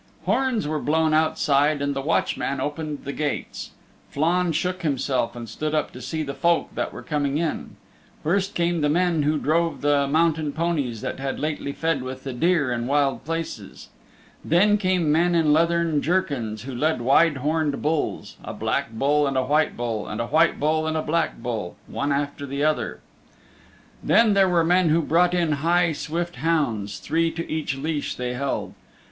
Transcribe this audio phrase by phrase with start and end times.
[0.25, 3.69] Horns were blown outside, and the watchman opened the gates.
[4.09, 7.75] Flann shook himself and stood up to see the folk that were coming in.
[8.23, 12.33] First came the men who drove the mountain ponies that had lately fed with the
[12.33, 13.89] deer in wild places.
[14.43, 19.37] Then came men in leathern jerkins who led wide horned bulls a black bull and
[19.37, 23.01] a white bull, and a white bull and a black bull, one after the other.
[24.03, 28.33] Then there were men who brought in high, swift hounds, three to each leash they
[28.33, 28.73] held.